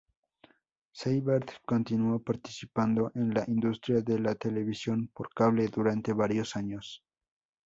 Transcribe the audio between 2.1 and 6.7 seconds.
participando en la industria de la televisión por cable durante varios